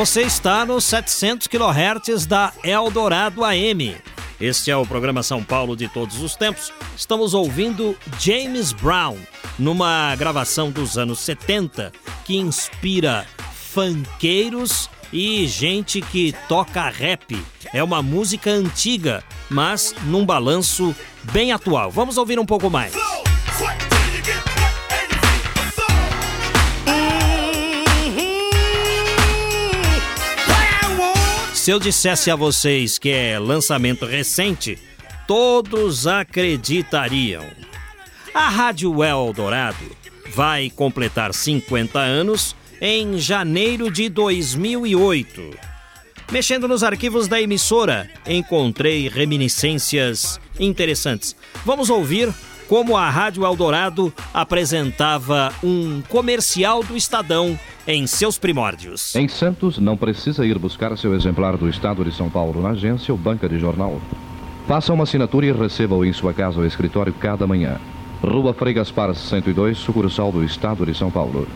[0.00, 3.94] Você está nos 700 kHz da Eldorado AM.
[4.40, 6.72] Este é o programa São Paulo de todos os tempos.
[6.96, 9.18] Estamos ouvindo James Brown
[9.58, 11.92] numa gravação dos anos 70
[12.24, 17.38] que inspira funkeiros e gente que toca rap.
[17.70, 21.90] É uma música antiga, mas num balanço bem atual.
[21.90, 22.94] Vamos ouvir um pouco mais.
[31.70, 34.76] Se eu dissesse a vocês que é lançamento recente,
[35.24, 37.44] todos acreditariam.
[38.34, 39.84] A Rádio Eldorado
[40.34, 45.56] vai completar 50 anos em janeiro de 2008.
[46.32, 51.36] Mexendo nos arquivos da emissora, encontrei reminiscências interessantes.
[51.64, 52.34] Vamos ouvir
[52.70, 59.12] como a Rádio Eldorado apresentava um comercial do Estadão em seus primórdios.
[59.16, 63.12] Em Santos, não precisa ir buscar seu exemplar do Estado de São Paulo na agência
[63.12, 64.00] ou banca de jornal.
[64.68, 67.80] Faça uma assinatura e receba-o em sua casa ou escritório cada manhã.
[68.22, 71.48] Rua Frei Gaspar 102, sucursal do Estado de São Paulo.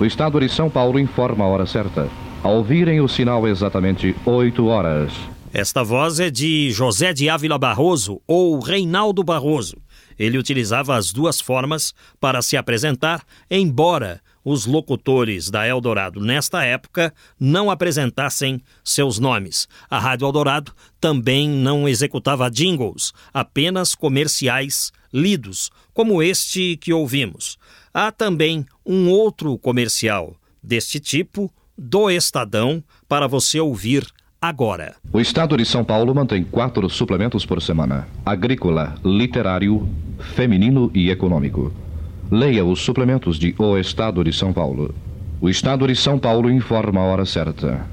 [0.00, 2.08] O Estado de São Paulo informa a hora certa.
[2.42, 5.12] Ao ouvirem o sinal exatamente 8 horas.
[5.52, 9.79] Esta voz é de José de Ávila Barroso ou Reinaldo Barroso.
[10.20, 17.14] Ele utilizava as duas formas para se apresentar, embora os locutores da Eldorado nesta época
[17.40, 19.66] não apresentassem seus nomes.
[19.88, 27.56] A Rádio Eldorado também não executava jingles, apenas comerciais lidos, como este que ouvimos.
[27.92, 34.06] Há também um outro comercial deste tipo do Estadão para você ouvir
[34.40, 34.94] agora.
[35.12, 39.88] O Estado de São Paulo mantém quatro suplementos por semana: agrícola, literário,
[40.18, 41.72] feminino e econômico.
[42.30, 44.94] Leia os suplementos de O Estado de São Paulo.
[45.40, 47.86] O Estado de São Paulo informa a hora certa.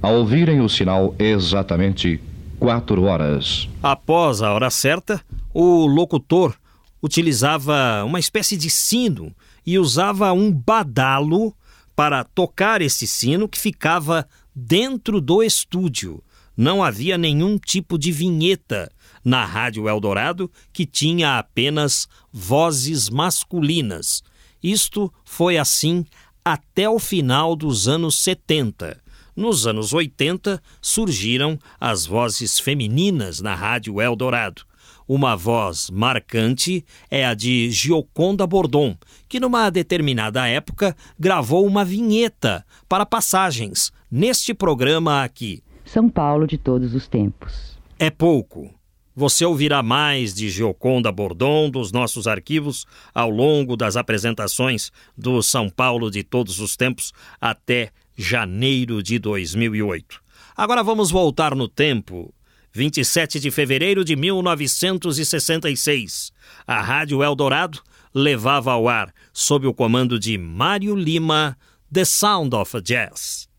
[0.00, 2.20] Ao ouvirem o sinal exatamente
[2.58, 3.68] quatro horas.
[3.82, 5.20] Após a hora certa,
[5.52, 6.54] o locutor
[7.02, 9.34] utilizava uma espécie de sino
[9.66, 11.54] e usava um badalo
[11.94, 16.22] para tocar esse sino que ficava dentro do estúdio.
[16.56, 18.90] Não havia nenhum tipo de vinheta
[19.24, 24.22] na Rádio Eldorado que tinha apenas vozes masculinas.
[24.62, 26.04] Isto foi assim
[26.44, 29.02] até o final dos anos 70.
[29.34, 34.62] Nos anos 80 surgiram as vozes femininas na Rádio Eldorado.
[35.08, 38.96] Uma voz marcante é a de Gioconda Bordon,
[39.28, 45.60] que numa determinada época gravou uma vinheta para passagens neste programa aqui.
[45.84, 47.76] São Paulo de todos os tempos.
[47.98, 48.72] É pouco.
[49.12, 55.68] Você ouvirá mais de Gioconda Bordon dos nossos arquivos ao longo das apresentações do São
[55.68, 60.22] Paulo de todos os tempos até janeiro de 2008.
[60.56, 62.32] Agora vamos voltar no tempo
[62.72, 66.30] 27 de fevereiro de 1966.
[66.64, 67.80] A Rádio Eldorado
[68.14, 71.58] levava ao ar, sob o comando de Mário Lima,
[71.92, 73.52] The Sound of Jazz.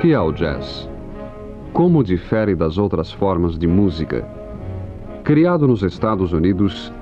[0.00, 0.88] Que é o jazz?
[1.72, 4.24] Como difere das outras formas de música?
[5.24, 6.92] Criado nos Estados Unidos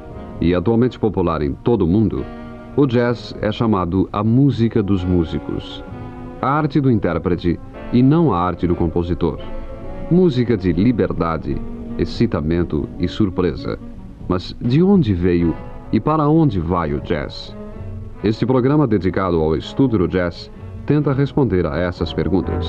[0.40, 2.24] e atualmente popular em todo o mundo,
[2.74, 5.84] o jazz é chamado a música dos músicos,
[6.40, 7.60] a arte do intérprete
[7.92, 9.40] e não a arte do compositor.
[10.10, 11.60] Música de liberdade,
[11.98, 13.78] excitamento e surpresa.
[14.26, 15.54] Mas de onde veio
[15.92, 17.54] e para onde vai o jazz?
[18.24, 20.50] Este programa dedicado ao estudo do jazz
[20.86, 22.64] tenta responder a essas perguntas.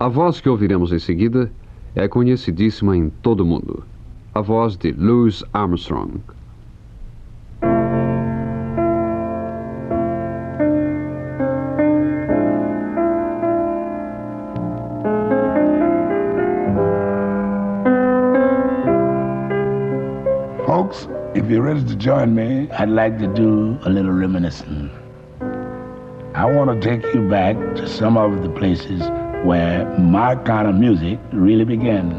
[0.00, 1.50] A voz que ouviremos em seguida
[1.94, 3.84] é conhecidíssima em todo o mundo.
[4.34, 6.20] A voz de Louis Armstrong.
[21.94, 24.90] To join me, I'd like to do a little reminiscing.
[26.34, 29.00] I want to take you back to some of the places
[29.44, 32.10] where my kind of music really began.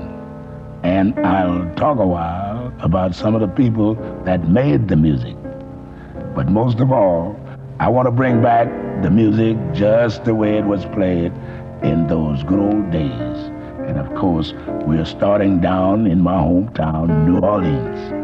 [0.84, 5.36] and I'll talk a while about some of the people that made the music.
[6.36, 7.36] But most of all,
[7.80, 8.68] I want to bring back
[9.02, 11.34] the music just the way it was played
[11.82, 13.38] in those good old days.
[13.88, 14.54] And of course,
[14.86, 18.15] we're starting down in my hometown, New Orleans.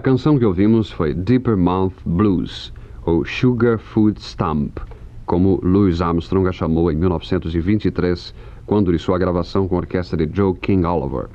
[0.00, 2.72] A canção que ouvimos foi Deeper Mouth Blues,
[3.04, 4.78] ou Sugar Food Stamp,
[5.26, 10.34] como Louis Armstrong a chamou em 1923, quando de sua gravação com a orquestra de
[10.34, 11.28] Joe King Oliver.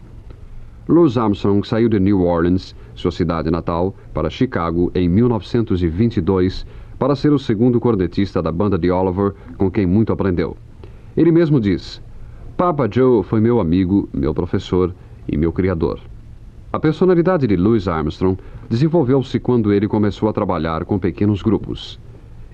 [0.88, 6.66] Louis Armstrong saiu de New Orleans, sua cidade natal, para Chicago em 1922
[6.98, 10.58] para ser o segundo cornetista da banda de Oliver, com quem muito aprendeu.
[11.16, 12.02] Ele mesmo diz:
[12.58, 14.92] Papa Joe foi meu amigo, meu professor
[15.32, 16.00] e meu criador.
[16.76, 18.38] A personalidade de Louis Armstrong
[18.70, 21.98] desenvolveu-se quando ele começou a trabalhar com pequenos grupos.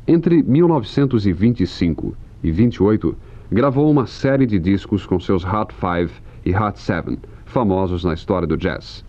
[0.07, 3.15] Entre 1925 e 28,
[3.51, 6.11] gravou uma série de discos com seus Hot Five
[6.45, 9.03] e Hot Seven, famosos na história do jazz.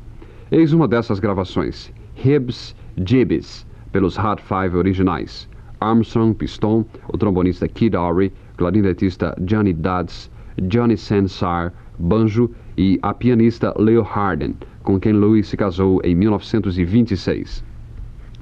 [0.50, 5.46] Eis uma dessas gravações, Hibbs Jibbs, pelos Hot Five originais.
[5.78, 13.74] Armstrong, pistão, o trombonista Kid Ory, clarinetista Johnny Dodds, Johnny Sansar, banjo e a pianista
[13.78, 17.64] Leo Harden, com quem Louis se casou em 1926.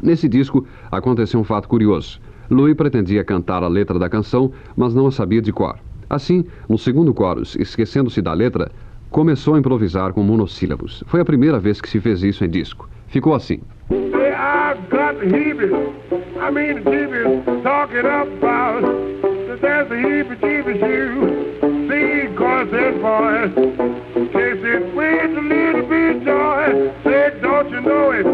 [0.02, 2.20] Nesse disco aconteceu um fato curioso.
[2.50, 5.78] Louis pretendia cantar a letra da canção, mas não a sabia de cor.
[6.08, 8.70] Assim, no segundo chorus, esquecendo-se da letra,
[9.10, 11.04] começou a improvisar com monossílabos.
[11.06, 12.88] Foi a primeira vez que se fez isso em disco.
[13.06, 13.60] Ficou assim.
[22.90, 26.92] Chase it with a little bit joy.
[27.04, 28.26] Say, don't you know it?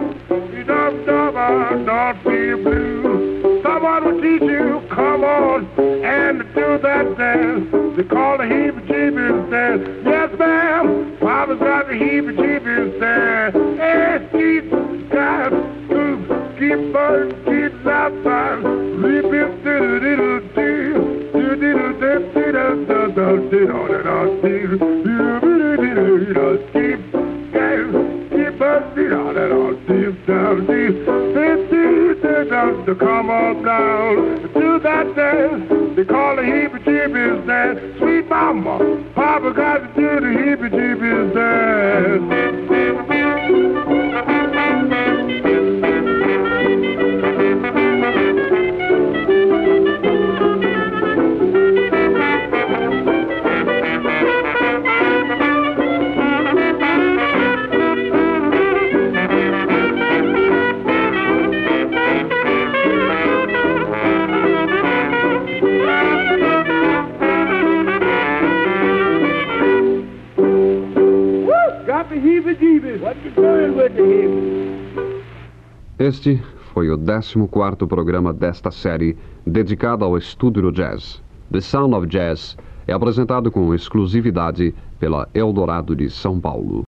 [0.57, 3.63] You don't, don't, don't feel blue.
[3.63, 7.71] Someone will teach you, come on, and do that dance.
[7.97, 9.83] They call the heebie-jeebies dance.
[10.05, 13.55] Yes, ma'am, Papa's got the heebie-jeebies dance.
[13.79, 14.71] Hey, keep,
[15.11, 15.53] guys,
[15.87, 18.65] scoop, keep burning, keep outside.
[18.65, 20.36] Leap it, do-do-do-do-do.
[32.87, 37.99] To come on down to that dance, they call the heebie-jeebies dance.
[37.99, 38.79] Sweet mama,
[39.13, 39.96] Papa got
[75.99, 76.37] Este
[76.75, 77.47] foi o 14
[77.89, 81.23] programa desta série dedicado ao estúdio do jazz.
[81.51, 82.55] The Sound of Jazz
[82.87, 86.85] é apresentado com exclusividade pela Eldorado de São Paulo.